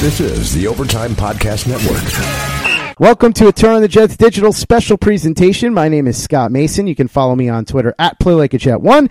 [0.00, 3.00] This is the Overtime Podcast Network.
[3.00, 5.74] Welcome to a Turn on the Jets digital special presentation.
[5.74, 6.86] My name is Scott Mason.
[6.86, 9.10] You can follow me on Twitter at PlayLikeAJet1.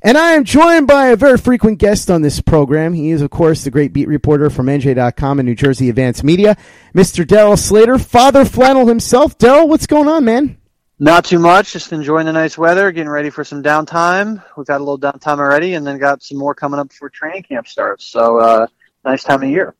[0.00, 2.92] And I am joined by a very frequent guest on this program.
[2.94, 6.56] He is, of course, the great beat reporter from NJ.com and New Jersey Advance Media,
[6.94, 7.24] Mr.
[7.24, 9.36] Darryl Slater, Father Flannel himself.
[9.38, 10.56] Darryl, what's going on, man?
[11.00, 11.72] Not too much.
[11.72, 14.40] Just enjoying the nice weather, getting ready for some downtime.
[14.56, 17.42] We've had a little downtime already, and then got some more coming up before training
[17.42, 18.04] camp starts.
[18.04, 18.66] So, uh,
[19.04, 19.74] nice time of year.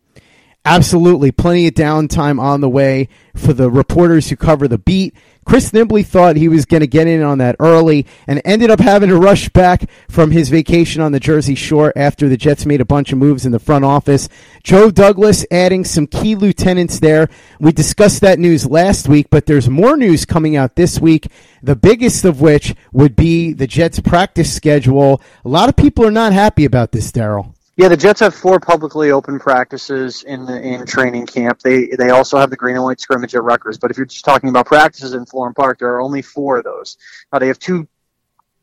[0.68, 1.32] Absolutely.
[1.32, 5.14] Plenty of downtime on the way for the reporters who cover the beat.
[5.46, 8.78] Chris Nimbley thought he was going to get in on that early and ended up
[8.78, 12.82] having to rush back from his vacation on the Jersey Shore after the Jets made
[12.82, 14.28] a bunch of moves in the front office.
[14.62, 17.30] Joe Douglas adding some key lieutenants there.
[17.59, 21.28] We discussed that news last week, but there's more news coming out this week.
[21.62, 25.23] The biggest of which would be the Jets practice schedule.
[25.46, 27.54] A lot of people are not happy about this, Darryl.
[27.78, 31.60] Yeah, the Jets have four publicly open practices in the, in training camp.
[31.60, 33.78] They they also have the green and white scrimmage at Rutgers.
[33.78, 36.65] But if you're just talking about practices in Florham Park, there are only four of
[36.65, 36.99] those.
[37.32, 37.87] Now they have two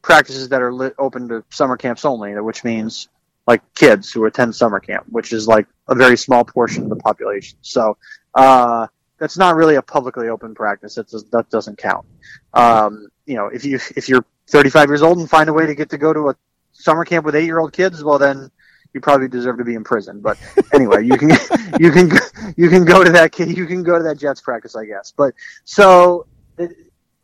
[0.02, 3.08] practices that are lit, open to summer camps only, which means
[3.48, 6.98] like kids who attend summer camp, which is like a very small portion of the
[6.98, 7.58] population.
[7.62, 7.96] So
[8.34, 10.96] uh, that's not really a publicly open practice.
[10.96, 12.06] That's that doesn't count.
[12.54, 15.74] Um, you know, if you if you're 35 years old and find a way to
[15.74, 16.36] get to go to a
[16.74, 18.52] summer camp with eight year old kids, well then
[18.96, 20.22] you probably deserve to be in prison.
[20.22, 20.40] But
[20.74, 21.30] anyway, you can
[21.80, 22.10] you can
[22.56, 25.14] you can go to that you can go to that Jets practice, I guess.
[25.16, 26.26] But so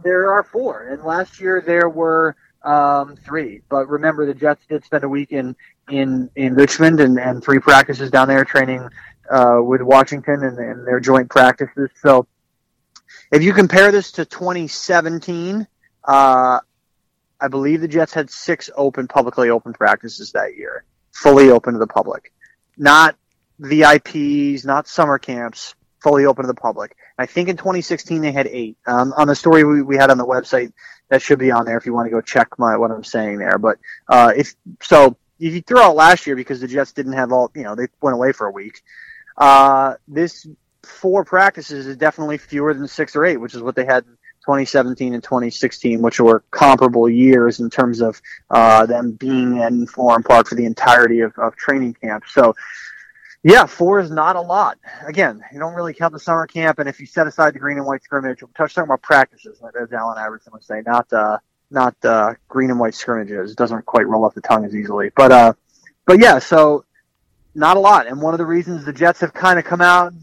[0.03, 3.61] there are four, and last year there were um, three.
[3.69, 5.55] But remember, the Jets did spend a week in
[5.89, 8.87] in in Richmond and, and three practices down there training
[9.31, 11.89] uh, with Washington and, and their joint practices.
[12.01, 12.27] So
[13.31, 15.67] if you compare this to 2017.
[16.03, 16.59] Uh,
[17.43, 21.79] I believe the Jets had six open, publicly open practices that year fully open to
[21.79, 22.33] the public.
[22.77, 23.15] Not
[23.59, 26.95] VIPs, not summer camps, fully open to the public.
[27.17, 28.77] I think in 2016 they had eight.
[28.87, 30.73] Um, on the story we, we had on the website,
[31.09, 33.37] that should be on there if you want to go check my what I'm saying
[33.37, 33.57] there.
[33.57, 33.77] But
[34.07, 37.51] uh, if so, if you throw out last year because the Jets didn't have all,
[37.53, 38.81] you know, they went away for a week.
[39.37, 40.47] Uh, this
[40.83, 44.05] four practices is definitely fewer than six or eight, which is what they had
[44.41, 50.23] 2017 and 2016, which were comparable years in terms of uh, them being in Florham
[50.23, 52.23] Park for the entirety of, of training camp.
[52.27, 52.55] So,
[53.43, 54.77] yeah, four is not a lot.
[55.05, 57.77] Again, you don't really count the summer camp, and if you set aside the green
[57.77, 61.37] and white scrimmage, we're talking about practices, as Allen Iverson would say, not uh,
[61.71, 63.51] not uh, green and white scrimmages.
[63.51, 65.53] It doesn't quite roll off the tongue as easily, but uh,
[66.05, 66.85] but yeah, so
[67.55, 68.07] not a lot.
[68.07, 70.13] And one of the reasons the Jets have kind of come out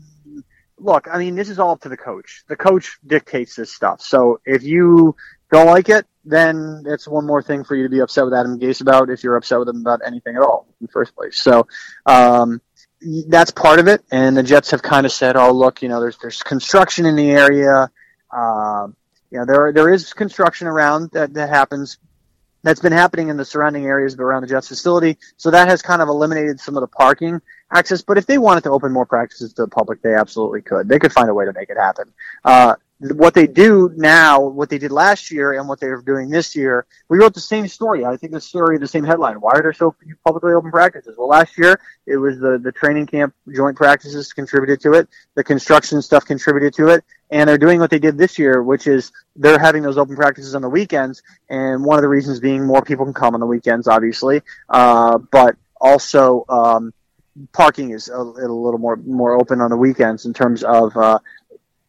[0.78, 2.44] look, I mean, this is all up to the coach.
[2.48, 4.00] The coach dictates this stuff.
[4.00, 5.16] So if you
[5.50, 8.58] don't like it, then it's one more thing for you to be upset with Adam
[8.58, 11.40] Gase about if you're upset with him about anything at all in the first place.
[11.40, 11.66] So
[12.06, 12.60] um,
[13.28, 14.04] that's part of it.
[14.10, 17.16] And the Jets have kind of said, "Oh, look, you know, there's there's construction in
[17.16, 17.90] the area.
[18.30, 18.88] Uh,
[19.30, 21.98] you know, there there is construction around that that happens."
[22.62, 26.02] That's been happening in the surrounding areas around the Jets facility, so that has kind
[26.02, 28.02] of eliminated some of the parking access.
[28.02, 30.88] But if they wanted to open more practices to the public, they absolutely could.
[30.88, 32.12] They could find a way to make it happen.
[32.44, 36.56] Uh, what they do now, what they did last year, and what they're doing this
[36.56, 38.04] year, we wrote the same story.
[38.04, 39.40] I think the story, the same headline.
[39.40, 41.16] Why are there so few publicly open practices?
[41.16, 45.08] Well, last year it was the the training camp joint practices contributed to it.
[45.36, 48.88] The construction stuff contributed to it, and they're doing what they did this year, which
[48.88, 51.22] is they're having those open practices on the weekends.
[51.48, 55.18] And one of the reasons being more people can come on the weekends, obviously, uh,
[55.18, 56.92] but also um,
[57.52, 61.18] parking is a, a, little more more open on the weekends in terms of uh,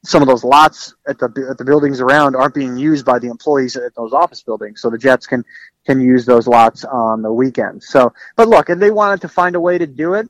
[0.03, 3.27] some of those lots at the at the buildings around aren't being used by the
[3.27, 5.43] employees at those office buildings, so the Jets can
[5.85, 7.87] can use those lots on the weekends.
[7.87, 10.29] So, but look, if they wanted to find a way to do it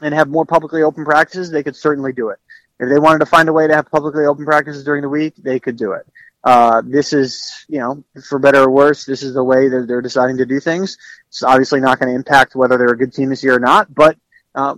[0.00, 2.38] and have more publicly open practices, they could certainly do it.
[2.78, 5.34] If they wanted to find a way to have publicly open practices during the week,
[5.36, 6.06] they could do it.
[6.42, 10.00] Uh, this is, you know, for better or worse, this is the way that they're
[10.00, 10.96] deciding to do things.
[11.28, 13.94] It's obviously not going to impact whether they're a good team this year or not,
[13.94, 14.16] but,
[14.54, 14.76] uh,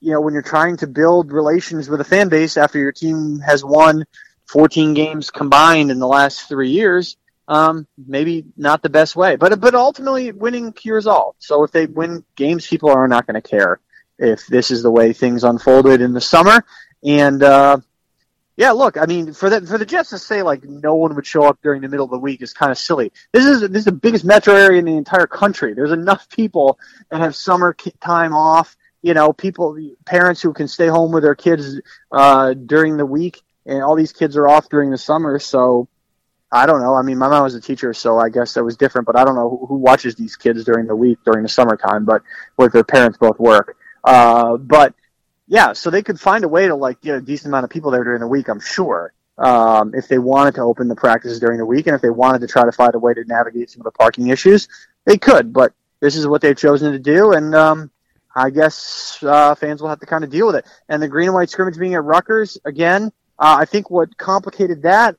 [0.00, 3.38] you know, when you're trying to build relations with a fan base after your team
[3.40, 4.04] has won
[4.46, 7.16] 14 games combined in the last three years,
[7.48, 9.36] um, maybe not the best way.
[9.36, 11.36] But but ultimately, winning cures all.
[11.38, 13.80] So if they win games, people are not going to care
[14.18, 16.64] if this is the way things unfolded in the summer.
[17.04, 17.78] And uh,
[18.56, 21.26] yeah, look, I mean, for the for the Jets to say like no one would
[21.26, 23.12] show up during the middle of the week is kind of silly.
[23.32, 25.74] This is this is the biggest metro area in the entire country.
[25.74, 26.78] There's enough people
[27.10, 28.76] that have summer time off.
[29.06, 31.80] You know, people, parents who can stay home with their kids
[32.10, 35.38] uh, during the week, and all these kids are off during the summer.
[35.38, 35.88] So,
[36.50, 36.94] I don't know.
[36.94, 39.06] I mean, my mom was a teacher, so I guess that was different.
[39.06, 42.04] But I don't know who, who watches these kids during the week during the summertime,
[42.04, 42.22] but
[42.56, 43.76] with their parents both work.
[44.02, 44.94] Uh, but
[45.46, 47.92] yeah, so they could find a way to like get a decent amount of people
[47.92, 48.48] there during the week.
[48.48, 49.12] I'm sure.
[49.38, 52.40] Um, if they wanted to open the practices during the week, and if they wanted
[52.40, 54.66] to try to find a way to navigate some of the parking issues,
[55.04, 55.52] they could.
[55.52, 57.90] But this is what they've chosen to do, and um,
[58.36, 60.66] I guess uh, fans will have to kind of deal with it.
[60.90, 64.82] And the green and white scrimmage being at Rutgers again, uh, I think what complicated
[64.82, 65.16] that.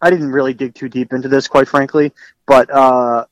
[0.00, 2.12] I didn't really dig too deep into this, quite frankly,
[2.46, 3.26] but uh,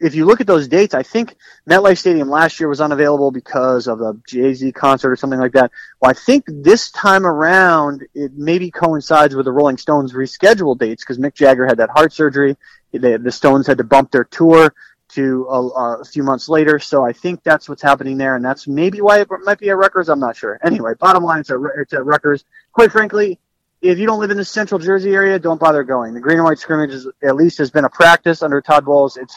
[0.00, 1.36] if you look at those dates, I think
[1.68, 5.52] MetLife Stadium last year was unavailable because of a Jay Z concert or something like
[5.52, 5.70] that.
[6.00, 11.02] Well, I think this time around it maybe coincides with the Rolling Stones rescheduled dates
[11.02, 12.56] because Mick Jagger had that heart surgery.
[12.92, 14.72] They, the Stones had to bump their tour
[15.10, 15.66] to a,
[16.00, 16.78] a, few months later.
[16.78, 19.76] So I think that's what's happening there, and that's maybe why it might be at
[19.76, 20.08] Rutgers.
[20.08, 20.58] I'm not sure.
[20.62, 22.44] Anyway, bottom line, it's at, it's at Rutgers.
[22.72, 23.38] Quite frankly,
[23.80, 26.14] if you don't live in the central Jersey area, don't bother going.
[26.14, 29.16] The green and white scrimmage is, at least has been a practice under Todd Bowles.
[29.16, 29.36] It's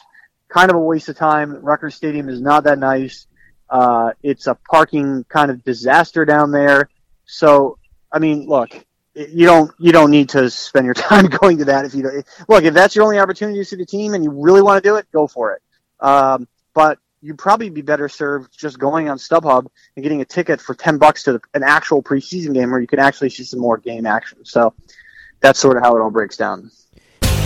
[0.50, 1.53] kind of a waste of time.
[1.63, 3.27] Rutgers Stadium is not that nice.
[3.69, 6.89] Uh, it's a parking kind of disaster down there.
[7.25, 7.77] So,
[8.12, 8.71] I mean, look,
[9.29, 12.25] you don't you don't need to spend your time going to that if you don't.
[12.47, 14.89] Look, if that's your only opportunity to see the team and you really want to
[14.89, 15.62] do it, go for it.
[16.00, 20.59] Um, but you'd probably be better served just going on StubHub and getting a ticket
[20.62, 23.77] for ten bucks to an actual preseason game where you can actually see some more
[23.77, 24.44] game action.
[24.45, 24.73] So
[25.39, 26.71] that's sort of how it all breaks down.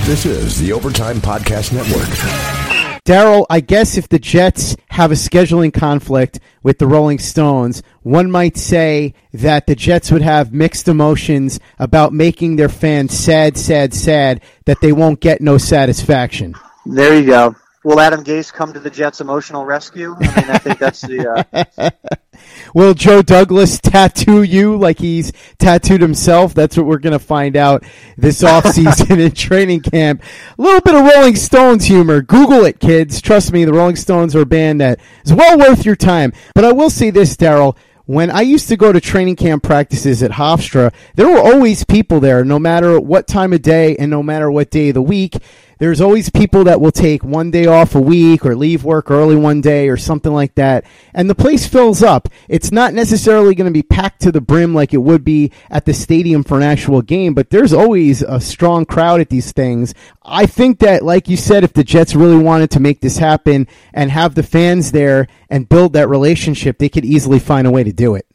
[0.05, 2.64] This is the Overtime Podcast Network.
[3.05, 8.31] Darryl, I guess if the Jets have a scheduling conflict with the Rolling Stones, one
[8.31, 13.93] might say that the Jets would have mixed emotions about making their fans sad, sad,
[13.93, 16.55] sad that they won't get no satisfaction.
[16.83, 17.55] There you go.
[17.85, 20.15] Will Adam Gase come to the Jets' emotional rescue?
[20.19, 21.45] I mean, I think that's the.
[21.77, 21.89] Uh...
[22.73, 26.55] Will Joe Douglas tattoo you like he's tattooed himself?
[26.55, 27.83] That's what we're going to find out
[28.17, 30.23] this offseason in training camp.
[30.57, 32.23] A little bit of Rolling Stones humor.
[32.23, 33.21] Google it, kids.
[33.21, 36.33] Trust me, the Rolling Stones are a band that is well worth your time.
[36.55, 37.77] But I will say this, Darryl
[38.07, 42.19] when I used to go to training camp practices at Hofstra, there were always people
[42.19, 45.33] there, no matter what time of day and no matter what day of the week
[45.79, 49.35] there's always people that will take one day off a week or leave work early
[49.35, 50.85] one day or something like that.
[51.13, 52.29] And the place fills up.
[52.47, 55.85] It's not necessarily going to be packed to the brim like it would be at
[55.85, 59.93] the stadium for an actual game, but there's always a strong crowd at these things.
[60.23, 63.67] I think that, like you said, if the Jets really wanted to make this happen
[63.93, 67.83] and have the fans there and build that relationship, they could easily find a way
[67.83, 68.25] to do it.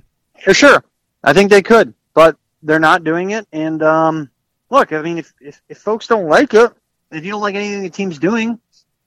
[0.43, 0.85] For sure.
[1.23, 3.47] I think they could, but they're not doing it.
[3.53, 4.31] And, um,
[4.71, 6.73] look, I mean, if, if, if folks don't like it,
[7.11, 8.59] if you don't like anything the team's doing,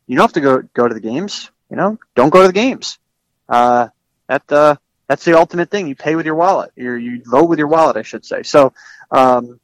[0.07, 1.49] you don't have to go go to the games.
[1.69, 2.99] You know, don't go to the games.
[3.47, 3.87] Uh,
[4.27, 4.75] that uh,
[5.07, 5.87] that's the ultimate thing.
[5.87, 6.71] You pay with your wallet.
[6.75, 8.43] You you vote with your wallet, I should say.
[8.43, 8.73] So,
[9.11, 9.59] um,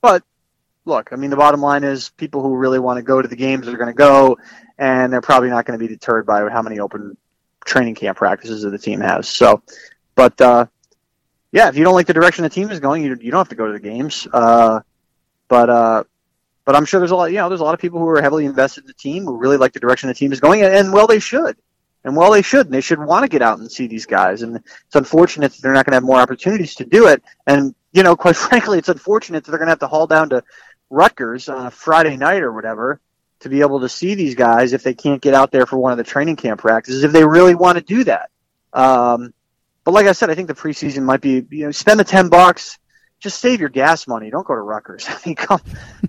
[0.00, 0.22] but
[0.84, 3.36] look, I mean, the bottom line is people who really want to go to the
[3.36, 4.38] games are going to go,
[4.78, 7.16] and they're probably not going to be deterred by how many open
[7.64, 9.28] training camp practices that the team has.
[9.28, 9.62] So,
[10.14, 10.66] but uh,
[11.52, 13.48] yeah, if you don't like the direction the team is going, you you don't have
[13.50, 14.26] to go to the games.
[14.32, 14.80] Uh,
[15.48, 16.04] but uh,
[16.68, 18.20] but I'm sure there's a lot, you know, there's a lot of people who are
[18.20, 20.92] heavily invested in the team who really like the direction the team is going, and
[20.92, 21.56] well, they should,
[22.04, 24.42] and well, they should, and they should want to get out and see these guys.
[24.42, 27.22] And it's unfortunate that they're not going to have more opportunities to do it.
[27.46, 30.28] And you know, quite frankly, it's unfortunate that they're going to have to haul down
[30.28, 30.44] to
[30.90, 33.00] Rutgers on a Friday night or whatever
[33.40, 35.92] to be able to see these guys if they can't get out there for one
[35.92, 38.28] of the training camp practices if they really want to do that.
[38.74, 39.32] Um,
[39.84, 42.28] but like I said, I think the preseason might be you know spend the ten
[42.28, 42.78] bucks
[43.20, 44.30] just save your gas money.
[44.30, 45.06] Don't go to Rutgers.
[45.08, 45.60] I mean, come,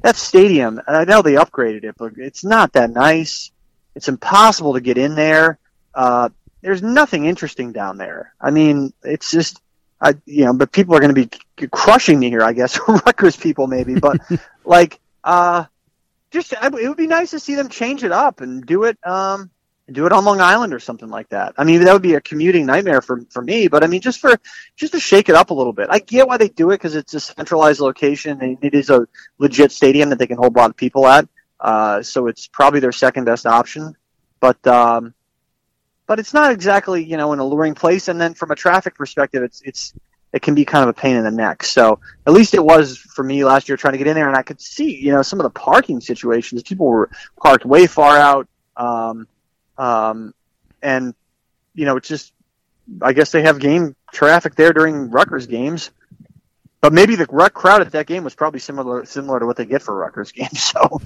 [0.01, 0.81] that stadium.
[0.87, 3.51] I know they upgraded it, but it's not that nice.
[3.95, 5.57] It's impossible to get in there.
[5.93, 6.29] Uh,
[6.61, 8.33] there's nothing interesting down there.
[8.39, 9.61] I mean, it's just,
[9.99, 13.35] I, you know, but people are going to be crushing me here, I guess, Rutgers
[13.35, 14.19] people maybe, but
[14.65, 15.65] like, uh,
[16.31, 19.49] just, it would be nice to see them change it up and do it, um,
[19.91, 21.53] do it on Long Island or something like that.
[21.57, 23.67] I mean, that would be a commuting nightmare for for me.
[23.67, 24.37] But I mean, just for
[24.75, 25.87] just to shake it up a little bit.
[25.89, 29.07] I get why they do it because it's a centralized location and it is a
[29.37, 31.27] legit stadium that they can hold a lot of people at.
[31.59, 33.95] Uh, so it's probably their second best option.
[34.39, 35.13] But um,
[36.07, 38.07] but it's not exactly you know an alluring place.
[38.07, 39.93] And then from a traffic perspective, it's it's
[40.31, 41.63] it can be kind of a pain in the neck.
[41.63, 44.37] So at least it was for me last year trying to get in there, and
[44.37, 46.63] I could see you know some of the parking situations.
[46.63, 47.09] People were
[47.41, 48.47] parked way far out.
[48.77, 49.27] Um,
[49.79, 50.35] um,
[50.83, 51.15] and
[51.73, 52.33] you know, it's just
[53.01, 55.91] I guess they have game traffic there during Rutgers games.
[56.81, 59.81] But maybe the crowd at that game was probably similar similar to what they get
[59.81, 60.73] for Rutgers games.
[60.79, 61.01] So,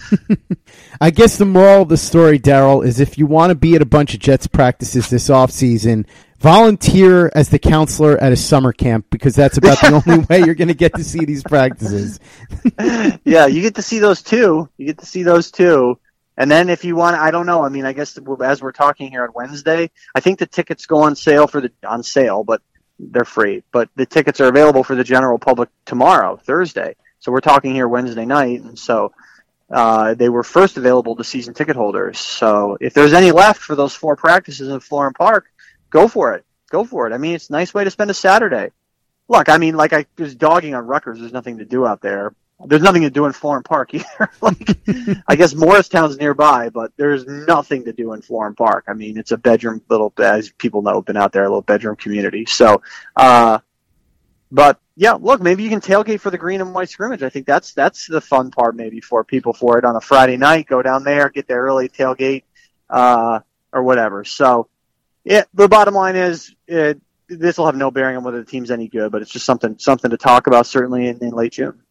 [0.99, 3.81] I guess the moral of the story, Darryl, is if you want to be at
[3.81, 6.05] a bunch of Jets practices this off season,
[6.39, 10.55] volunteer as the counselor at a summer camp because that's about the only way you're
[10.55, 12.19] going to get to see these practices.
[13.23, 14.69] yeah, you get to see those too.
[14.77, 15.97] You get to see those too.
[16.37, 17.63] And then if you want, I don't know.
[17.63, 21.03] I mean, I guess as we're talking here on Wednesday, I think the tickets go
[21.03, 22.61] on sale for the on sale, but
[22.99, 23.63] they're free.
[23.71, 26.95] But the tickets are available for the general public tomorrow, Thursday.
[27.19, 29.13] So we're talking here Wednesday night, and so
[29.71, 32.19] uh, they were first available to season ticket holders.
[32.19, 35.45] So if there's any left for those four practices in Florham Park,
[35.89, 36.45] go for it.
[36.69, 37.13] Go for it.
[37.13, 38.71] I mean, it's a nice way to spend a Saturday.
[39.27, 41.19] Look, I mean, like I was dogging on Rutgers.
[41.19, 42.33] There's nothing to do out there.
[42.65, 44.29] There's nothing to do in Florham Park either.
[44.41, 44.77] like,
[45.27, 48.85] I guess Morristown's nearby, but there's nothing to do in Florham Park.
[48.87, 51.95] I mean, it's a bedroom little, as people know, been out there, a little bedroom
[51.95, 52.45] community.
[52.45, 52.81] So,
[53.15, 53.59] uh,
[54.51, 57.23] but yeah, look, maybe you can tailgate for the green and white scrimmage.
[57.23, 60.37] I think that's that's the fun part, maybe for people for it on a Friday
[60.37, 60.67] night.
[60.67, 62.43] Go down there, get there early, tailgate,
[62.89, 63.39] uh,
[63.71, 64.23] or whatever.
[64.23, 64.69] So,
[65.23, 66.53] yeah, the bottom line is
[67.27, 69.77] this will have no bearing on whether the team's any good, but it's just something
[69.79, 71.81] something to talk about certainly in, in late June.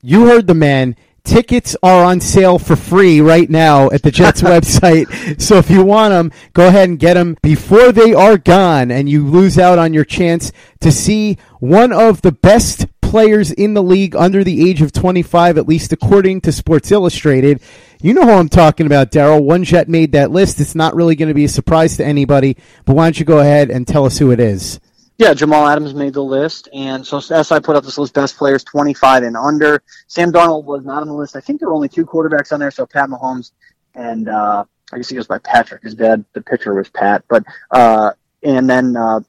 [0.00, 0.96] You heard the man.
[1.24, 5.40] Tickets are on sale for free right now at the Jets website.
[5.40, 9.08] So if you want them, go ahead and get them before they are gone and
[9.08, 13.82] you lose out on your chance to see one of the best players in the
[13.82, 17.60] league under the age of 25, at least according to Sports Illustrated.
[18.00, 19.42] You know who I'm talking about, Darryl.
[19.42, 20.60] One Jet made that list.
[20.60, 23.40] It's not really going to be a surprise to anybody, but why don't you go
[23.40, 24.78] ahead and tell us who it is?
[25.18, 28.36] Yeah, Jamal Adams made the list, and so as I put up this list, best
[28.36, 29.82] players 25 and under.
[30.06, 31.34] Sam Darnold was not on the list.
[31.34, 33.50] I think there were only two quarterbacks on there, so Pat Mahomes
[33.96, 35.82] and uh, I guess he goes by Patrick.
[35.82, 38.12] His dad, the pitcher, was Pat, but uh,
[38.44, 39.20] and then uh,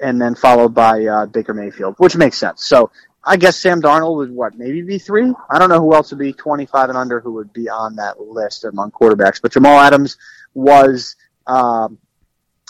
[0.00, 2.64] and then followed by uh, Baker Mayfield, which makes sense.
[2.64, 2.90] So
[3.22, 5.30] I guess Sam Darnold would what maybe be three.
[5.50, 8.18] I don't know who else would be 25 and under who would be on that
[8.18, 10.16] list among quarterbacks, but Jamal Adams
[10.54, 11.16] was.
[11.46, 11.98] Um,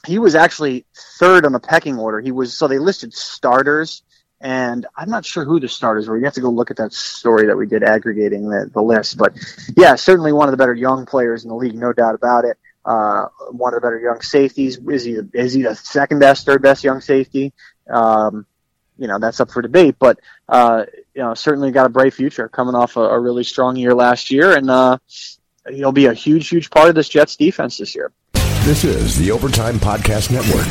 [0.06, 0.84] he was actually
[1.18, 2.20] third on the pecking order.
[2.20, 4.02] He was so they listed starters,
[4.40, 6.18] and I'm not sure who the starters were.
[6.18, 9.16] You have to go look at that story that we did aggregating the, the list.
[9.16, 9.36] But
[9.76, 12.58] yeah, certainly one of the better young players in the league, no doubt about it.
[12.84, 14.78] Uh, one of the better young safeties.
[14.78, 17.52] Is he is he the second best, third best young safety?
[17.88, 18.46] Um,
[18.98, 20.84] you know that's up for debate, but uh,
[21.14, 24.30] you know certainly got a bright future coming off a, a really strong year last
[24.30, 24.98] year, and uh,
[25.68, 28.12] he'll be a huge, huge part of this Jets defense this year.
[28.64, 30.64] This is the Overtime Podcast Network.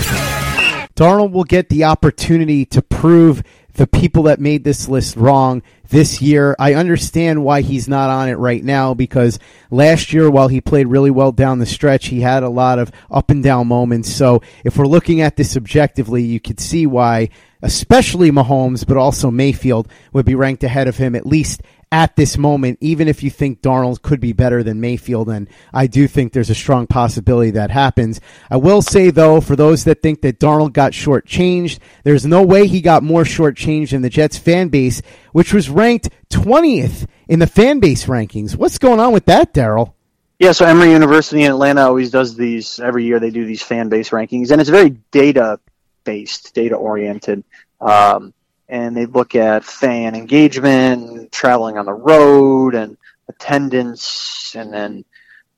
[0.96, 3.44] Darnold will get the opportunity to prove
[3.76, 6.56] the people that made this list wrong this year.
[6.58, 9.38] I understand why he's not on it right now because
[9.70, 12.92] last year, while he played really well down the stretch, he had a lot of
[13.12, 14.12] up and down moments.
[14.12, 17.30] So if we're looking at this objectively, you could see why,
[17.62, 21.62] especially Mahomes, but also Mayfield would be ranked ahead of him at least
[21.94, 25.86] at this moment, even if you think Darnold could be better than Mayfield, and I
[25.86, 28.20] do think there's a strong possibility that happens.
[28.50, 32.66] I will say, though, for those that think that Darnold got shortchanged, there's no way
[32.66, 37.46] he got more shortchanged than the Jets fan base, which was ranked 20th in the
[37.46, 38.56] fan base rankings.
[38.56, 39.94] What's going on with that, Darryl?
[40.40, 43.20] Yeah, so Emory University in Atlanta always does these every year.
[43.20, 45.60] They do these fan base rankings, and it's very data
[46.06, 47.44] based, data oriented.
[47.80, 48.34] Um,
[48.74, 52.98] and they look at fan engagement, traveling on the road, and
[53.30, 55.06] attendance, and then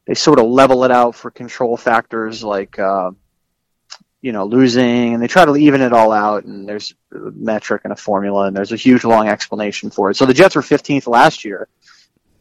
[0.03, 3.12] they sort of level it out for control factors like uh,
[4.22, 6.43] you know losing, and they try to even it all out.
[6.43, 10.15] And there's a metric and a formula, and there's a huge long explanation for it.
[10.15, 11.69] So the Jets were 15th last year.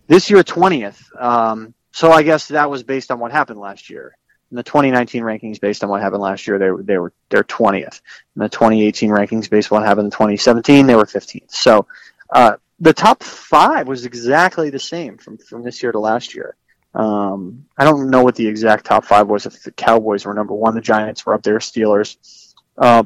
[0.08, 1.00] This year, 20th.
[1.22, 4.16] Um, so I guess that was based on what happened last year
[4.54, 7.42] in the 2019 rankings based on what happened last year, they were they were they're
[7.42, 8.00] 20th.
[8.36, 11.50] In the 2018 rankings based on what happened in 2017, they were 15th.
[11.50, 11.88] So
[12.30, 16.54] uh, the top five was exactly the same from from this year to last year.
[16.94, 19.44] Um, I don't know what the exact top five was.
[19.44, 23.02] If the Cowboys were number one, the Giants were up there, Steelers, uh,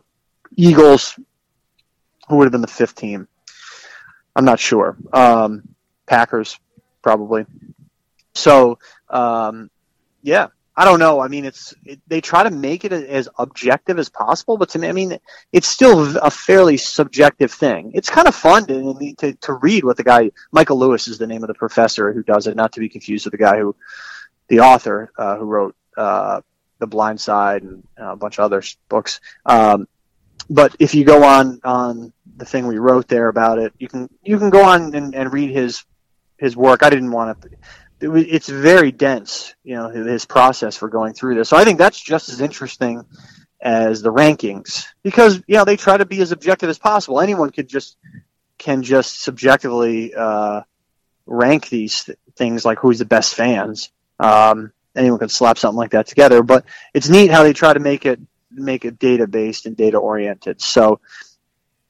[0.55, 1.19] Eagles,
[2.29, 3.27] who would have been the fifth team?
[4.37, 4.99] I'm not sure.
[5.15, 5.63] Um,
[6.05, 6.61] Packers,
[7.01, 7.47] probably.
[8.35, 8.79] So,
[9.09, 9.71] um,
[10.21, 11.19] yeah, I don't know.
[11.19, 14.79] I mean, it's it, they try to make it as objective as possible, but to
[14.79, 15.19] me, I mean,
[15.53, 17.91] it's still a fairly subjective thing.
[17.95, 21.27] It's kind of fun to, to to read what the guy Michael Lewis is the
[21.27, 23.75] name of the professor who does it, not to be confused with the guy who,
[24.47, 26.43] the author uh, who wrote uh,
[26.79, 29.21] The Blind Side and uh, a bunch of other books.
[29.47, 29.89] Um,
[30.49, 34.09] but if you go on on the thing we wrote there about it, you can
[34.23, 35.85] you can go on and, and read his
[36.37, 36.85] his work.
[36.85, 37.51] I didn't want to
[38.01, 41.49] it's very dense, you know, his process for going through this.
[41.49, 43.05] So I think that's just as interesting
[43.61, 47.21] as the rankings because you know they try to be as objective as possible.
[47.21, 47.97] Anyone could just
[48.57, 50.63] can just subjectively uh,
[51.27, 53.91] rank these th- things like who's the best fans.
[54.21, 56.65] Um, anyone could slap something like that together, but
[56.95, 60.61] it's neat how they try to make it make it data based and data oriented.
[60.61, 61.01] So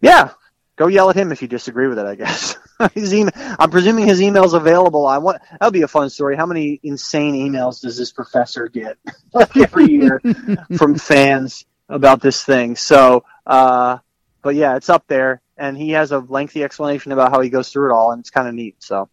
[0.01, 0.31] yeah,
[0.79, 2.07] go yell at him if you disagree with it.
[2.07, 2.57] I guess
[2.95, 3.33] his email.
[3.37, 5.07] I'm presuming his email's available.
[5.07, 6.37] I want that'll be a fun story.
[6.37, 8.97] How many insane emails does this professor get
[9.57, 10.23] every year
[10.77, 12.77] from fans about this thing?
[12.77, 13.99] So uh,
[14.43, 17.71] but yeah, it's up there, and he has a lengthy explanation about how he goes
[17.71, 18.77] through it all, and it's kind of neat.
[18.79, 19.09] So.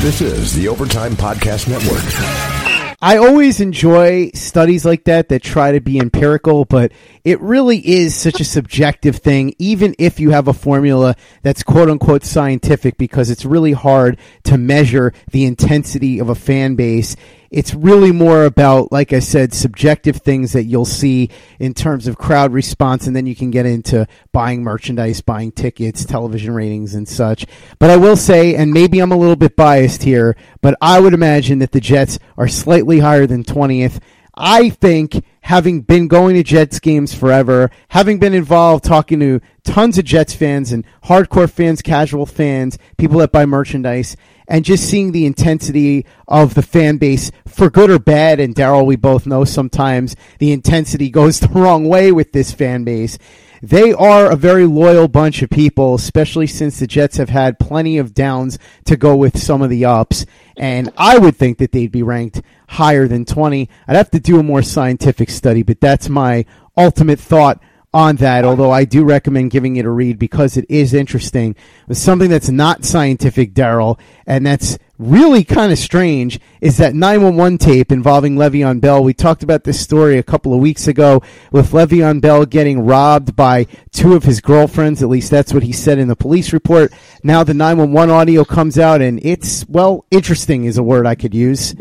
[0.00, 2.57] This is the Overtime Podcast Network.
[3.00, 6.90] I always enjoy studies like that that try to be empirical, but
[7.22, 11.88] it really is such a subjective thing, even if you have a formula that's quote
[11.88, 17.14] unquote scientific, because it's really hard to measure the intensity of a fan base
[17.50, 22.18] it's really more about, like I said, subjective things that you'll see in terms of
[22.18, 27.08] crowd response, and then you can get into buying merchandise, buying tickets, television ratings, and
[27.08, 27.46] such.
[27.78, 31.14] But I will say, and maybe I'm a little bit biased here, but I would
[31.14, 34.00] imagine that the Jets are slightly higher than 20th.
[34.34, 39.96] I think having been going to Jets games forever, having been involved talking to tons
[39.96, 44.14] of Jets fans and hardcore fans, casual fans, people that buy merchandise,
[44.46, 48.40] and just seeing the intensity of the fan base for good or bad.
[48.40, 52.84] And Darryl, we both know sometimes the intensity goes the wrong way with this fan
[52.84, 53.16] base.
[53.62, 57.98] They are a very loyal bunch of people, especially since the Jets have had plenty
[57.98, 60.26] of downs to go with some of the ups.
[60.56, 63.68] And I would think that they'd be ranked higher than 20.
[63.86, 66.44] I'd have to do a more scientific study, but that's my
[66.76, 67.60] ultimate thought
[67.98, 71.56] on that, although I do recommend giving it a read because it is interesting.
[71.88, 77.58] It's something that's not scientific, Darryl, and that's really kind of strange is that 911
[77.58, 79.02] tape involving Le'Veon Bell.
[79.02, 83.34] We talked about this story a couple of weeks ago with Le'Veon Bell getting robbed
[83.34, 85.02] by two of his girlfriends.
[85.02, 86.92] At least that's what he said in the police report.
[87.24, 91.34] Now the 911 audio comes out and it's, well, interesting is a word I could
[91.34, 91.74] use.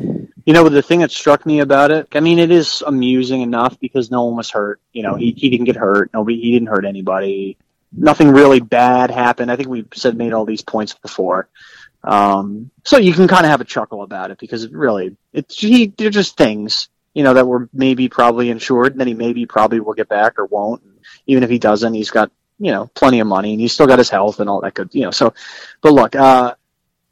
[0.48, 3.78] You know, the thing that struck me about it, I mean, it is amusing enough
[3.82, 4.80] because no one was hurt.
[4.94, 6.10] You know, he, he didn't get hurt.
[6.14, 7.58] Nobody, he didn't hurt anybody.
[7.92, 9.52] Nothing really bad happened.
[9.52, 11.50] I think we said made all these points before.
[12.02, 15.60] Um, so you can kind of have a chuckle about it because it really, it's,
[15.60, 19.46] he, they're just things, you know, that were maybe probably insured and then he maybe
[19.46, 20.82] probably will get back or won't.
[20.82, 23.88] And even if he doesn't, he's got, you know, plenty of money and he's still
[23.88, 25.34] got his health and all that good, you know, so,
[25.82, 26.56] but look, uh,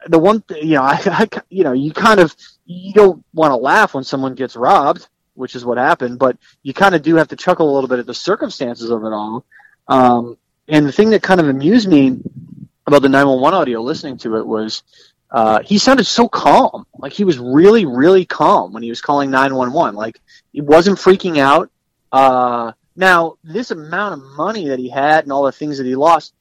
[0.07, 2.33] the one, you know, I, I, you know, you kind of,
[2.65, 6.73] you don't want to laugh when someone gets robbed, which is what happened, but you
[6.73, 9.45] kind of do have to chuckle a little bit at the circumstances of it all.
[9.87, 12.19] Um, and the thing that kind of amused me
[12.87, 14.83] about the 911 audio listening to it was,
[15.29, 16.85] uh, he sounded so calm.
[16.97, 19.95] Like he was really, really calm when he was calling 911.
[19.95, 20.19] Like
[20.51, 21.69] he wasn't freaking out.
[22.11, 25.95] Uh, now, this amount of money that he had and all the things that he
[25.95, 26.33] lost,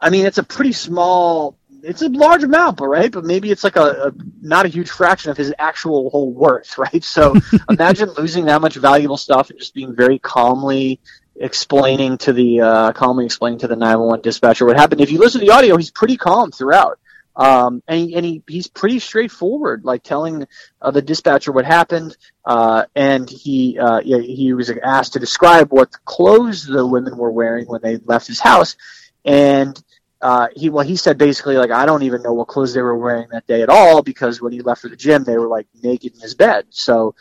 [0.00, 1.56] I mean, it's a pretty small
[1.88, 4.90] it's a large amount, but right, but maybe it's like a, a, not a huge
[4.90, 7.02] fraction of his actual whole worth, right?
[7.02, 7.34] So
[7.70, 11.00] imagine losing that much valuable stuff and just being very calmly
[11.40, 15.00] explaining to the uh, calmly explaining to the 911 dispatcher what happened.
[15.00, 16.98] If you listen to the audio, he's pretty calm throughout.
[17.34, 20.46] Um, and he, and he, he's pretty straightforward, like telling
[20.82, 22.16] uh, the dispatcher what happened.
[22.44, 27.66] Uh, and he, uh, he was asked to describe what clothes the women were wearing
[27.66, 28.76] when they left his house.
[29.24, 29.80] And
[30.20, 32.96] uh, he well he said basically like I don't even know what clothes they were
[32.96, 35.66] wearing that day at all because when he left for the gym they were like
[35.82, 36.66] naked in his bed.
[36.70, 37.14] So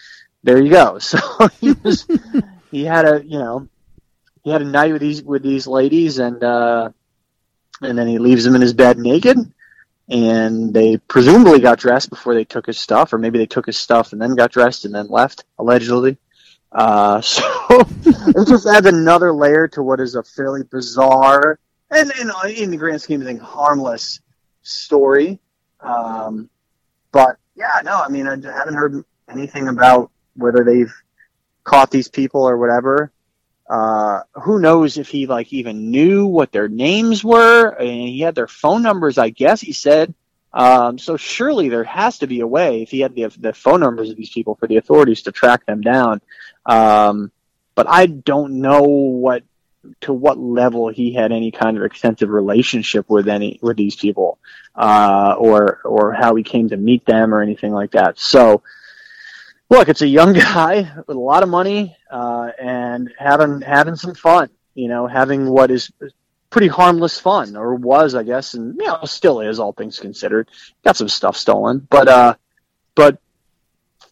[0.44, 1.00] there you go.
[1.02, 1.20] So
[1.60, 2.08] he was
[2.72, 3.68] he had a you know
[4.44, 6.90] he had a night with these with these ladies and uh,
[7.82, 9.38] and then he leaves them in his bed naked
[10.10, 13.78] and they presumably got dressed before they took his stuff or maybe they took his
[13.78, 16.18] stuff and then got dressed and then left allegedly.
[16.72, 17.44] Uh, so
[18.08, 21.60] it just adds another layer to what is a fairly bizarre
[21.92, 24.22] and, and uh, in the grand scheme of things, harmless
[24.62, 25.40] story.
[25.80, 26.50] Um,
[27.12, 30.94] but yeah, no, I mean, I haven't heard anything about whether they've
[31.64, 33.12] caught these people or whatever.
[33.70, 37.68] Uh, who knows if he like even knew what their names were?
[37.68, 40.14] and he had their phone numbers, I guess he said.
[40.54, 43.82] Um, so surely there has to be a way if he had the, the phone
[43.82, 46.22] numbers of these people for the authorities to track them down.
[46.66, 47.32] Um,
[47.76, 49.44] but I don't know what
[50.02, 54.40] to what level he had any kind of extensive relationship with any with these people,
[54.76, 58.20] uh, or or how he came to meet them or anything like that.
[58.20, 58.64] So,
[59.70, 64.16] look, it's a young guy with a lot of money uh, and having having some
[64.16, 64.50] fun.
[64.76, 65.92] You know, having what is
[66.50, 70.50] pretty harmless fun, or was, I guess, and you know, still is, all things considered.
[70.84, 72.36] Got some stuff stolen, but uh,
[72.96, 73.20] but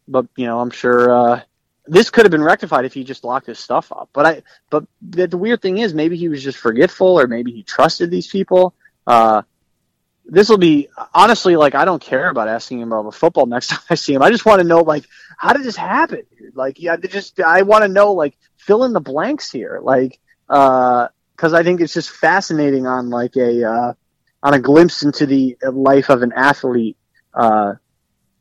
[0.07, 1.41] but you know, I'm sure uh,
[1.87, 4.09] this could have been rectified if he just locked his stuff up.
[4.13, 7.51] But I, but the, the weird thing is, maybe he was just forgetful, or maybe
[7.51, 8.73] he trusted these people.
[9.05, 9.43] Uh,
[10.25, 13.79] this will be honestly like I don't care about asking him about football next time
[13.89, 14.21] I see him.
[14.21, 15.05] I just want to know like
[15.37, 16.23] how did this happen?
[16.53, 21.53] Like yeah, just I want to know like fill in the blanks here, like because
[21.53, 23.93] uh, I think it's just fascinating on like a uh,
[24.41, 26.97] on a glimpse into the life of an athlete.
[27.33, 27.73] Uh,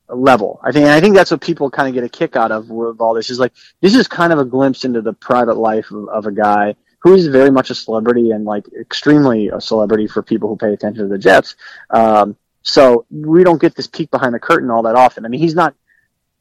[0.08, 0.60] level.
[0.62, 3.00] I think I think that's what people kind of get a kick out of with
[3.00, 6.08] all this is like this is kind of a glimpse into the private life of,
[6.08, 10.22] of a guy who is very much a celebrity and like extremely a celebrity for
[10.22, 11.54] people who pay attention to the Jets.
[11.90, 15.26] Um, so we don't get this peek behind the curtain all that often.
[15.26, 15.74] I mean, he's not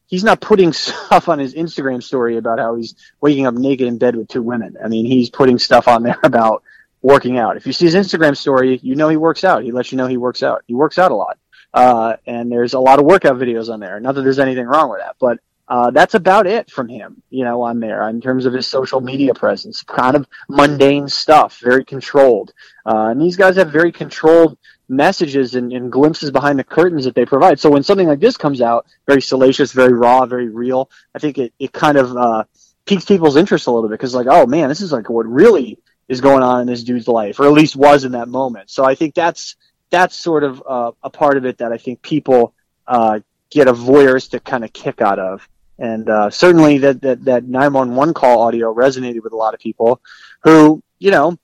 [0.08, 3.98] he's not putting stuff on his Instagram story about how he's waking up naked in
[3.98, 4.78] bed with two women.
[4.84, 6.64] I mean, he's putting stuff on there about
[7.02, 7.58] working out.
[7.58, 9.64] If you see his Instagram story, you know he works out.
[9.64, 10.64] He lets you know he works out.
[10.68, 11.38] He works out a lot.
[11.74, 14.00] Uh, and there's a lot of workout videos on there.
[14.00, 17.44] Not that there's anything wrong with that, but uh, that's about it from him, you
[17.44, 19.82] know, on there in terms of his social media presence.
[19.82, 22.54] Kind of mundane stuff, very controlled.
[22.86, 24.58] Uh, and these guys have very controlled
[24.90, 27.60] messages and, and, glimpses behind the curtains that they provide.
[27.60, 31.38] So when something like this comes out, very salacious, very raw, very real, I think
[31.38, 32.44] it, it kind of uh,
[32.86, 35.80] piques people's interest a little bit because, like, oh man, this is like what really
[36.10, 38.70] is going on in this dude's life, or at least was in that moment.
[38.70, 39.56] So I think that's
[39.94, 42.56] that's sort of uh, a part of it that I think people
[42.88, 43.20] uh,
[43.52, 45.48] get a voyeuristic kind of kick out of.
[45.78, 50.02] And uh, certainly that, that, that 911 call audio resonated with a lot of people
[50.42, 51.38] who, you know,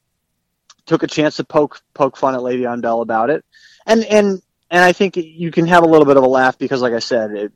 [0.87, 3.45] took a chance to poke poke fun at Le'Veon Bell about it.
[3.85, 6.81] And and and I think you can have a little bit of a laugh because
[6.81, 7.51] like I said, it,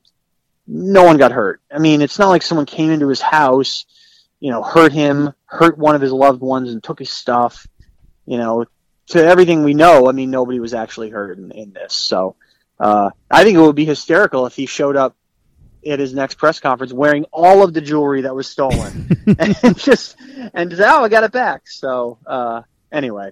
[0.67, 1.60] no one got hurt.
[1.71, 3.86] I mean, it's not like someone came into his house,
[4.39, 7.65] you know, hurt him, hurt one of his loved ones and took his stuff.
[8.27, 8.65] You know,
[9.07, 11.93] to everything we know, I mean, nobody was actually hurt in, in this.
[11.93, 12.35] So
[12.79, 15.15] uh, I think it would be hysterical if he showed up
[15.85, 20.15] at his next press conference wearing all of the jewelry that was stolen and just
[20.53, 21.67] and just, oh, I got it back.
[21.67, 22.61] So uh,
[22.91, 23.31] anyway,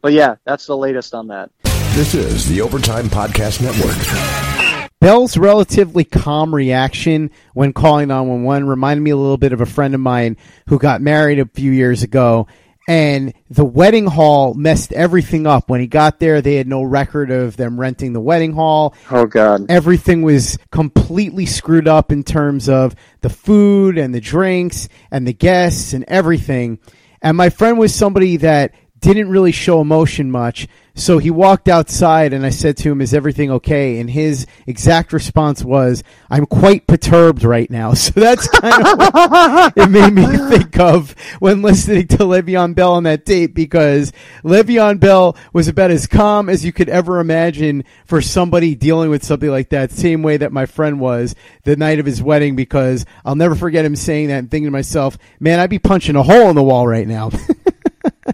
[0.00, 1.50] but yeah, that's the latest on that.
[1.94, 4.92] This is the Overtime Podcast Network.
[5.00, 9.94] Bell's relatively calm reaction when calling 911 reminded me a little bit of a friend
[9.94, 10.36] of mine
[10.68, 12.46] who got married a few years ago
[12.88, 15.70] and the wedding hall messed everything up.
[15.70, 18.94] When he got there, they had no record of them renting the wedding hall.
[19.10, 19.66] Oh God!
[19.70, 25.32] Everything was completely screwed up in terms of the food and the drinks and the
[25.32, 26.78] guests and everything.
[27.22, 30.68] And my friend was somebody that didn't really show emotion much.
[30.94, 33.98] So he walked outside and I said to him, Is everything okay?
[33.98, 37.92] And his exact response was, I'm quite perturbed right now.
[38.02, 42.94] So that's kind of what it made me think of when listening to Le'Veon Bell
[42.94, 44.12] on that tape because
[44.42, 49.24] Le'Veon Bell was about as calm as you could ever imagine for somebody dealing with
[49.24, 53.06] something like that, same way that my friend was the night of his wedding because
[53.24, 56.22] I'll never forget him saying that and thinking to myself, Man, I'd be punching a
[56.22, 57.30] hole in the wall right now.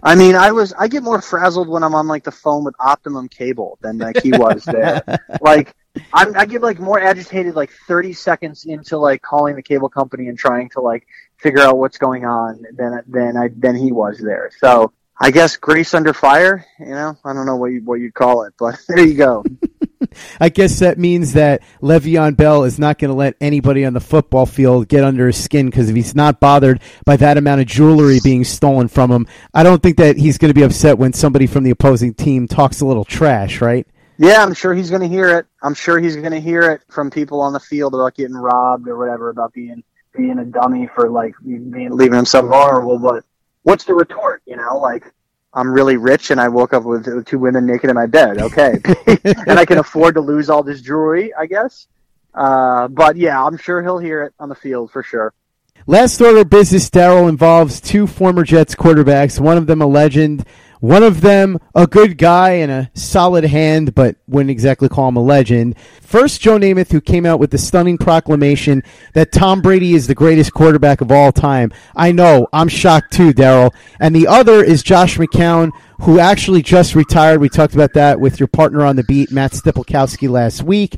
[0.03, 2.75] I mean, I was I get more frazzled when I'm on like the phone with
[2.79, 5.03] Optimum Cable than like he was there.
[5.41, 5.75] like
[6.13, 10.27] I'm, I get like more agitated like 30 seconds into like calling the cable company
[10.27, 11.07] and trying to like
[11.37, 14.51] figure out what's going on than than I than he was there.
[14.59, 16.65] So I guess grace under fire.
[16.79, 19.43] You know, I don't know what you what you'd call it, but there you go.
[20.39, 23.99] I guess that means that Le'Veon Bell is not going to let anybody on the
[23.99, 27.67] football field get under his skin because if he's not bothered by that amount of
[27.67, 31.13] jewelry being stolen from him, I don't think that he's going to be upset when
[31.13, 33.87] somebody from the opposing team talks a little trash, right?
[34.17, 35.45] Yeah, I'm sure he's going to hear it.
[35.63, 38.87] I'm sure he's going to hear it from people on the field about getting robbed
[38.87, 39.83] or whatever, about being
[40.15, 42.99] being a dummy for like being, leaving himself vulnerable.
[42.99, 43.23] But
[43.63, 44.41] what's the retort?
[44.45, 45.05] You know, like
[45.53, 48.39] I'm really rich and I woke up with two women naked in my bed.
[48.39, 48.79] Okay.
[49.25, 51.87] and I can afford to lose all this jewelry, I guess.
[52.33, 55.33] Uh, but yeah, I'm sure he'll hear it on the field for sure.
[55.87, 60.45] Last order of business, Darryl, involves two former Jets quarterbacks, one of them a legend,
[60.79, 65.17] one of them, a good guy and a solid hand, but wouldn't exactly call him
[65.17, 65.75] a legend.
[66.01, 70.15] First, Joe Namath, who came out with the stunning proclamation that Tom Brady is the
[70.15, 71.73] greatest quarterback of all time.
[71.95, 73.73] I know, I'm shocked too, Darryl.
[73.99, 77.41] And the other is Josh McCown, who actually just retired.
[77.41, 80.95] We talked about that with your partner on the beat, Matt Stypulkoski, last week.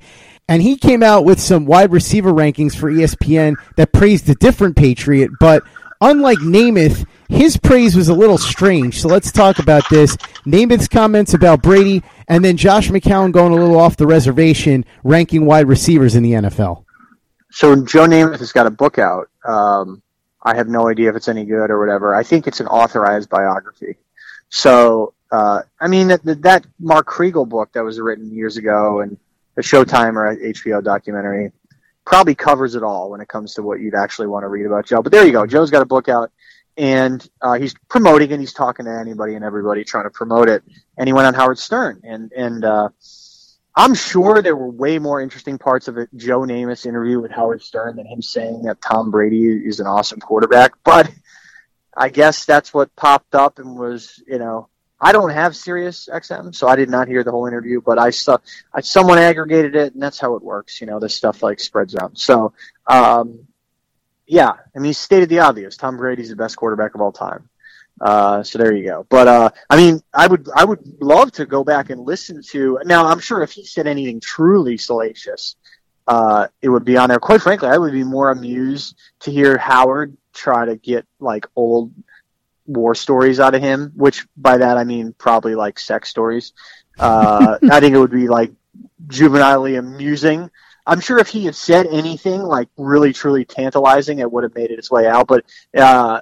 [0.48, 4.76] And he came out with some wide receiver rankings for ESPN that praised a different
[4.76, 5.64] Patriot, but
[6.02, 9.02] unlike Namath, his praise was a little strange.
[9.02, 10.18] So let's talk about this.
[10.46, 15.46] Namath's comments about Brady, and then Josh McCown going a little off the reservation, ranking
[15.46, 16.84] wide receivers in the NFL.
[17.52, 19.30] So Joe Namath has got a book out.
[19.46, 20.02] Um,
[20.44, 22.16] I have no idea if it's any good or whatever.
[22.16, 23.98] I think it's an authorized biography.
[24.50, 29.18] So, uh, I mean, that, that Mark Kriegel book that was written years ago and
[29.56, 31.52] the Showtime or HBO documentary
[32.06, 34.86] probably covers it all when it comes to what you'd actually want to read about
[34.86, 35.02] Joe.
[35.02, 35.46] But there you go.
[35.46, 36.32] Joe's got a book out
[36.78, 40.64] and uh, he's promoting and he's talking to anybody and everybody trying to promote it.
[40.98, 42.90] And he went on Howard Stern, and and uh,
[43.76, 45.98] I'm sure there were way more interesting parts of.
[46.16, 50.20] Joe Namath's interview with Howard Stern than him saying that Tom Brady is an awesome
[50.20, 50.74] quarterback.
[50.84, 51.12] But
[51.96, 54.68] I guess that's what popped up and was you know.
[55.02, 58.12] I don't have Sirius XM, so I did not hear the whole interview, but I
[58.12, 58.38] saw
[58.72, 60.80] I, someone aggregated it, and that's how it works.
[60.80, 62.18] You know, this stuff like spreads around.
[62.18, 62.54] So,
[62.86, 63.48] um,
[64.28, 65.76] yeah, I mean, he stated the obvious.
[65.76, 67.50] Tom Brady's the best quarterback of all time.
[68.00, 69.06] Uh, so there you go.
[69.10, 72.80] But uh, I mean, I would I would love to go back and listen to.
[72.86, 75.56] Now I'm sure if he said anything truly salacious,
[76.08, 77.20] uh, it would be on there.
[77.20, 81.92] Quite frankly, I would be more amused to hear Howard try to get like old
[82.72, 83.92] war stories out of him.
[83.96, 86.54] Which by that I mean probably like sex stories.
[87.00, 88.52] Uh, I think it would be like
[89.08, 90.50] juvenilely amusing.
[90.86, 94.72] I'm sure if he had said anything like really truly tantalizing, it would have made
[94.72, 95.28] it its way out.
[95.28, 95.46] But
[95.78, 96.22] uh,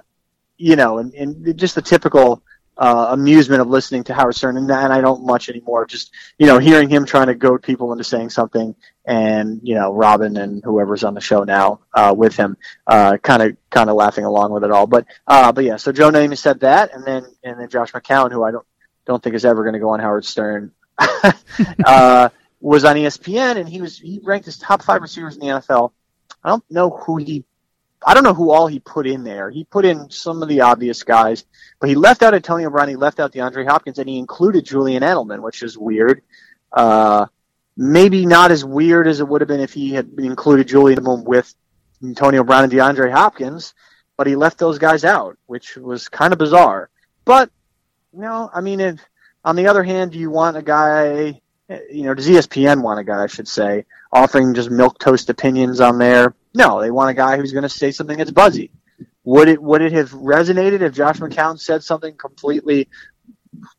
[0.56, 2.42] you know, and, and just the typical
[2.76, 5.86] uh, amusement of listening to Howard Stern, and, and I don't much anymore.
[5.86, 8.74] Just you know, hearing him trying to goad people into saying something,
[9.10, 13.56] and you know, Robin and whoever's on the show now uh, with him, kind of
[13.68, 14.86] kind of laughing along with it all.
[14.86, 18.30] But uh, but yeah, so Joe Namath said that, and then and then Josh McCown,
[18.30, 18.64] who I don't
[19.06, 20.70] don't think is ever going to go on Howard Stern.
[21.84, 22.28] uh,
[22.60, 25.90] was on ESPN, and he was he ranked as top five receivers in the NFL.
[26.44, 27.44] I don't know who he,
[28.06, 29.50] I don't know who all he put in there.
[29.50, 31.44] He put in some of the obvious guys,
[31.80, 35.02] but he left out Antonio Brown, he left out DeAndre Hopkins, and he included Julian
[35.02, 36.22] Edelman, which is weird.
[36.72, 37.26] Uh,
[37.80, 41.54] maybe not as weird as it would have been if he had included Julian with
[42.02, 43.72] Antonio Brown and DeAndre Hopkins,
[44.18, 46.90] but he left those guys out, which was kind of bizarre.
[47.24, 47.50] But
[48.12, 49.00] you know, I mean, if,
[49.44, 51.40] on the other hand, do you want a guy
[51.90, 55.80] you know, does ESPN want a guy, I should say, offering just milk toast opinions
[55.80, 56.34] on there?
[56.54, 58.70] No, they want a guy who's going to say something that's buzzy.
[59.24, 62.88] Would it would it have resonated if Josh McCown said something completely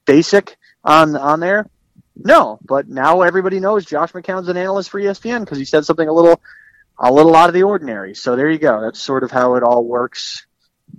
[0.06, 1.68] basic on on there?
[2.16, 6.08] No, but now everybody knows Josh McCown's an analyst for ESPN because he said something
[6.08, 6.42] a little
[6.98, 8.14] a little out of the ordinary.
[8.14, 8.82] So there you go.
[8.82, 10.46] That's sort of how it all works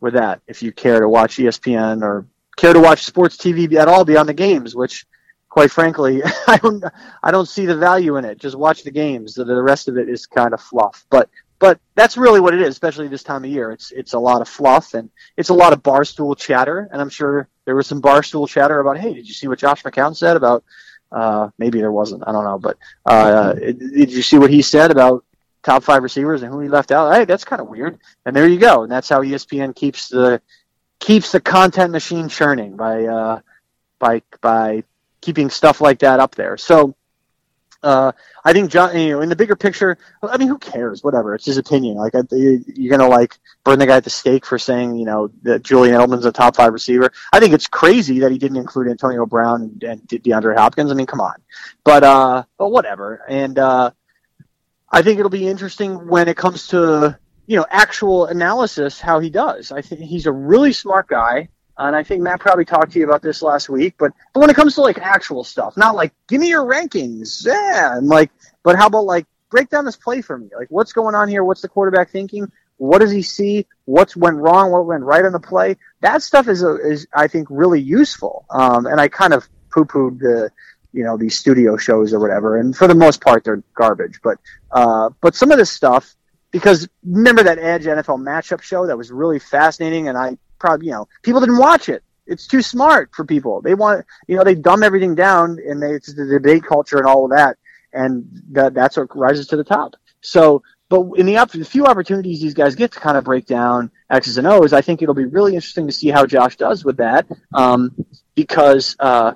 [0.00, 0.40] with that.
[0.46, 4.28] If you care to watch ESPN or care to watch sports TV at all beyond
[4.28, 5.06] the games, which
[5.48, 6.82] quite frankly, I don't
[7.22, 8.38] I don't see the value in it.
[8.38, 9.34] Just watch the games.
[9.34, 11.04] The, the rest of it is kind of fluff.
[11.10, 13.70] But but that's really what it is, especially this time of year.
[13.70, 16.88] It's it's a lot of fluff and it's a lot of barstool chatter.
[16.90, 19.84] And I'm sure there was some barstool chatter about, hey, did you see what Josh
[19.84, 20.64] McCown said about?
[21.12, 22.22] Uh, maybe there wasn't.
[22.26, 22.58] I don't know.
[22.58, 25.24] But uh, did you see what he said about
[25.62, 27.14] top five receivers and who he left out?
[27.14, 27.98] Hey, that's kind of weird.
[28.24, 28.82] And there you go.
[28.82, 30.40] And that's how ESPN keeps the
[30.98, 33.40] keeps the content machine churning by uh,
[33.98, 34.84] by by
[35.20, 36.56] keeping stuff like that up there.
[36.56, 36.94] So
[37.82, 38.12] uh,
[38.44, 41.02] I think John, you know, in the bigger picture, I mean, who cares?
[41.02, 41.96] Whatever, it's his opinion.
[41.96, 45.62] Like, you're gonna like burn the guy at the stake for saying, you know, that
[45.62, 47.12] Julian Edelman's a top five receiver.
[47.32, 50.90] I think it's crazy that he didn't include Antonio Brown and DeAndre Hopkins.
[50.90, 51.36] I mean, come on,
[51.84, 53.22] but uh, but whatever.
[53.28, 53.90] And uh,
[54.90, 59.30] I think it'll be interesting when it comes to you know actual analysis how he
[59.30, 59.72] does.
[59.72, 63.04] I think he's a really smart guy and I think Matt probably talked to you
[63.04, 63.94] about this last week.
[63.98, 67.46] But, but when it comes to like actual stuff, not like give me your rankings,
[67.46, 68.30] yeah, and like,
[68.62, 70.48] but how about like break down this play for me?
[70.56, 71.44] Like, what's going on here?
[71.44, 72.50] What's the quarterback thinking?
[72.76, 73.66] What does he see?
[73.84, 74.72] What's went wrong?
[74.72, 75.76] What went right on the play?
[76.00, 78.44] That stuff is a, is I think really useful.
[78.50, 80.50] Um, and I kind of poo pooed the
[80.92, 84.20] you know these studio shows or whatever, and for the most part they're garbage.
[84.22, 84.38] But
[84.70, 86.14] uh, but some of this stuff
[86.50, 90.92] because remember that Edge NFL matchup show that was really fascinating, and I probably you
[90.92, 92.02] know people didn't watch it.
[92.26, 93.60] It's too smart for people.
[93.60, 97.06] They want you know they dumb everything down and they, it's the debate culture and
[97.06, 97.58] all of that,
[97.92, 99.96] and that that's what rises to the top.
[100.22, 103.90] So, but in the, the few opportunities these guys get to kind of break down
[104.08, 106.98] X's and O's, I think it'll be really interesting to see how Josh does with
[106.98, 107.92] that, um,
[108.36, 109.32] because uh,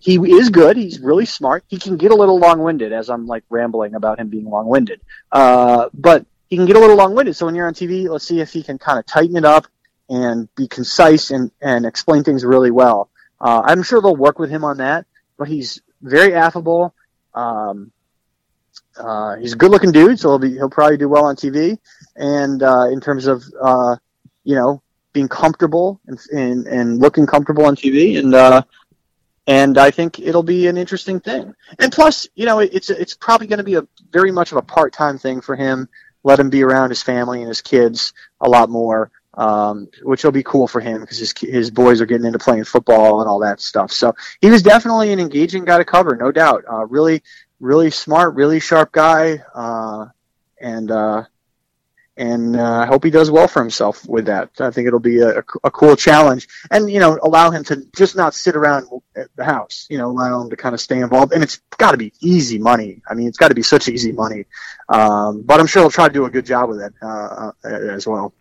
[0.00, 0.78] he is good.
[0.78, 1.64] He's really smart.
[1.68, 5.00] He can get a little long-winded, as I'm like rambling about him being long-winded.
[5.30, 7.36] Uh, but he can get a little long-winded.
[7.36, 9.66] So when you're on TV, let's see if he can kind of tighten it up
[10.08, 13.10] and be concise and, and explain things really well.
[13.40, 16.94] Uh, I'm sure they'll work with him on that, but he's very affable.
[17.34, 17.92] Um,
[18.96, 21.78] uh, he's a good looking dude, so he'll be, he'll probably do well on TV.
[22.16, 23.96] And, uh, in terms of, uh,
[24.44, 28.18] you know, being comfortable and, and, and looking comfortable on TV.
[28.18, 28.62] And, uh,
[29.46, 31.54] and I think it'll be an interesting thing.
[31.78, 34.62] And plus, you know, it's, it's probably going to be a very much of a
[34.62, 35.88] part-time thing for him.
[36.24, 40.32] Let him be around his family and his kids a lot more um, which will
[40.32, 43.38] be cool for him because his his boys are getting into playing football and all
[43.38, 43.92] that stuff.
[43.92, 46.64] So he was definitely an engaging guy to cover, no doubt.
[46.70, 47.22] Uh, really,
[47.60, 50.06] really smart, really sharp guy, uh,
[50.60, 51.24] and uh,
[52.16, 54.50] and uh, I hope he does well for himself with that.
[54.58, 58.16] I think it'll be a, a cool challenge, and you know, allow him to just
[58.16, 59.86] not sit around at the house.
[59.88, 62.58] You know, allow him to kind of stay involved, and it's got to be easy
[62.58, 63.02] money.
[63.08, 64.46] I mean, it's got to be such easy money,
[64.88, 67.68] um, but I'm sure he'll try to do a good job with it uh, uh,
[67.68, 68.34] as well.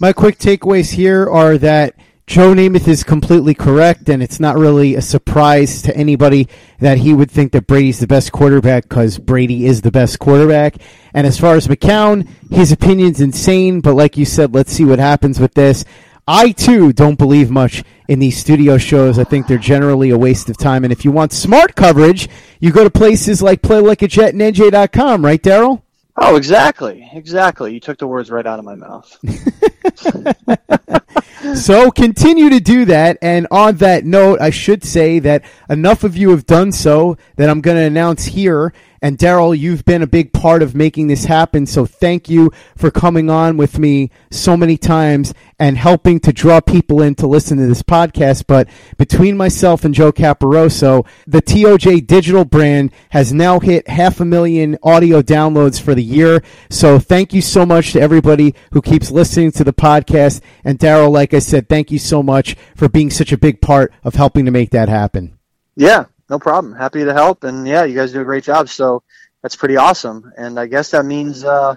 [0.00, 1.96] My quick takeaways here are that
[2.28, 6.46] Joe Namath is completely correct, and it's not really a surprise to anybody
[6.78, 10.76] that he would think that Brady's the best quarterback because Brady is the best quarterback.
[11.14, 15.00] And as far as McCown, his opinion's insane, but like you said, let's see what
[15.00, 15.84] happens with this.
[16.28, 19.18] I too don't believe much in these studio shows.
[19.18, 20.84] I think they're generally a waste of time.
[20.84, 22.28] And if you want smart coverage,
[22.60, 25.82] you go to places like Play Like a Jet and NJ.com, right, Darryl?
[26.20, 27.72] Oh, exactly, exactly.
[27.72, 29.18] You took the words right out of my mouth.
[31.56, 33.18] so continue to do that.
[33.22, 37.48] And on that note, I should say that enough of you have done so that
[37.48, 41.24] I'm going to announce here and Darryl, you've been a big part of making this
[41.24, 41.66] happen.
[41.66, 46.60] So thank you for coming on with me so many times and helping to draw
[46.60, 48.44] people in to listen to this podcast.
[48.46, 54.24] But between myself and Joe Caporoso, the TOJ digital brand has now hit half a
[54.24, 56.42] million audio downloads for the year.
[56.70, 60.40] So thank you so much to everybody who keeps listening to the podcast.
[60.64, 63.92] And Darryl, like I said, thank you so much for being such a big part
[64.04, 65.38] of helping to make that happen.
[65.76, 66.74] Yeah, no problem.
[66.74, 67.44] Happy to help.
[67.44, 68.68] And yeah, you guys do a great job.
[68.68, 69.02] So
[69.42, 70.32] that's pretty awesome.
[70.36, 71.76] And I guess that means uh,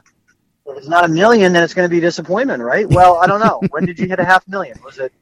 [0.66, 2.88] if it's not a million, then it's going to be disappointment, right?
[2.88, 3.62] Well, I don't know.
[3.70, 4.80] when did you hit a half million?
[4.84, 5.14] Was it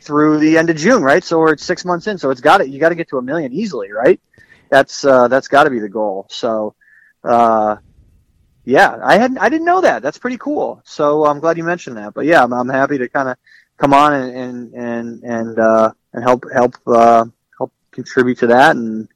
[0.00, 1.24] through the end of June, right?
[1.24, 2.18] So we're six months in.
[2.18, 2.68] So it's got it.
[2.68, 4.20] You got to get to a million easily, right?
[4.70, 6.26] That's uh, that's got to be the goal.
[6.30, 6.74] So.
[7.22, 7.76] Uh,
[8.64, 10.02] yeah, I had I didn't know that.
[10.02, 10.80] That's pretty cool.
[10.84, 12.14] So I'm glad you mentioned that.
[12.14, 13.36] But yeah, I'm, I'm happy to kind of
[13.76, 17.26] come on and and and and, uh, and help help uh,
[17.94, 19.08] contribute to that and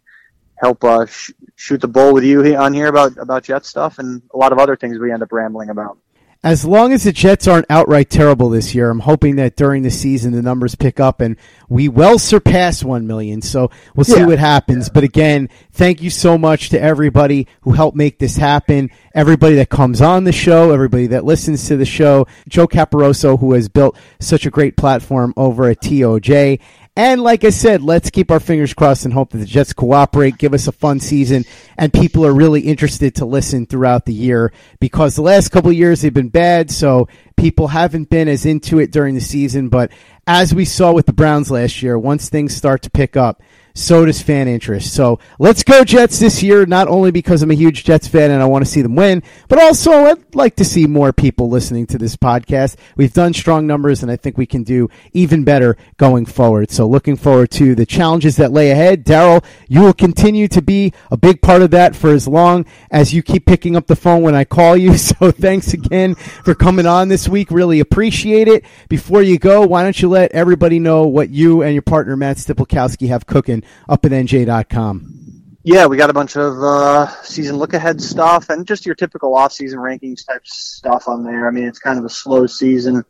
[0.57, 4.23] help uh, sh- shoot the bull with you on here about about Jet stuff and
[4.33, 5.99] a lot of other things we end up rambling about.
[6.45, 9.91] As long as the Jets aren't outright terrible this year, I'm hoping that during the
[9.91, 11.37] season the numbers pick up and
[11.69, 13.43] we well surpass 1 million.
[13.43, 14.27] So we'll see yeah.
[14.27, 14.87] what happens.
[14.87, 14.93] Yeah.
[14.95, 18.93] But again, thank you so much to everybody who helped make this happen.
[19.17, 23.55] Everybody that comes on the show, everybody that listens to the show, Joe Caporoso, who
[23.55, 26.61] has built such a great platform over at TOJ.
[26.99, 30.37] And like I said, let's keep our fingers crossed and hope that the Jets cooperate,
[30.37, 31.45] give us a fun season,
[31.77, 36.01] and people are really interested to listen throughout the year because the last couple years
[36.01, 37.07] they've been bad, so
[37.37, 39.69] people haven't been as into it during the season.
[39.69, 39.93] But
[40.27, 43.41] as we saw with the Browns last year, once things start to pick up,
[43.79, 44.93] so does fan interest.
[44.93, 48.43] So let's go Jets this year, not only because I'm a huge Jets fan and
[48.43, 51.87] I want to see them win, but also I'd like to see more people listening
[51.89, 52.77] to this podcast.
[52.97, 56.71] We've done strong numbers and I think we can do even better going forward.
[56.71, 59.05] So looking forward to the challenges that lay ahead.
[59.05, 63.15] Darryl, you will continue to be a big part of that for as long as
[63.15, 64.97] you keep picking up the phone when I call you.
[65.09, 67.51] So thanks again for coming on this week.
[67.51, 68.65] Really appreciate it.
[68.89, 72.37] Before you go, why don't you let everybody know what you and your partner Matt
[72.37, 75.19] Stypulkoski have cooking up at NJ.com?
[75.65, 79.35] Yeah, we got a bunch of uh, season look ahead stuff and just your typical
[79.35, 81.47] off season rankings type stuff on there.
[81.47, 83.05] I mean, it's kind of a slow season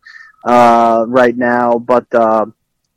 [0.45, 2.47] uh, right now, but uh,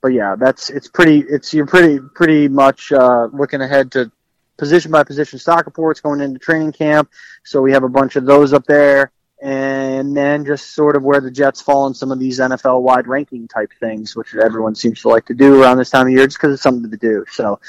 [0.02, 1.20] but yeah, that's it's pretty.
[1.20, 4.12] It's you're pretty pretty much uh, looking ahead to
[4.58, 7.12] position by position stock reports going into training camp.
[7.44, 11.20] So we have a bunch of those up there and then just sort of where
[11.20, 15.02] the Jets fall in some of these NFL wide ranking type things, which everyone seems
[15.02, 17.26] to like to do around this time of year just because it's something to do.
[17.32, 17.60] So,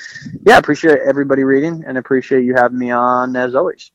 [0.44, 3.90] yeah, appreciate everybody reading and appreciate you having me on as always.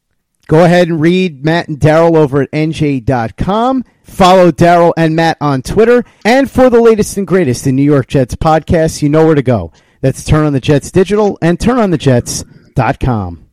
[0.48, 3.84] Go ahead and read Matt and Darryl over at NJ.com.
[4.02, 6.04] Follow Darryl and Matt on Twitter.
[6.26, 9.44] And for the latest and greatest in New York Jets podcasts, you know where to
[9.44, 9.72] go.
[10.02, 13.47] That's Turn on the Jets Digital and TurnOnTheJets.com.